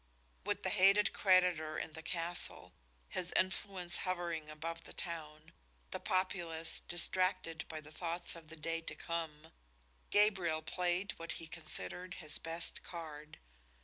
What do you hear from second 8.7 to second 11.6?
to come, Gabriel played what he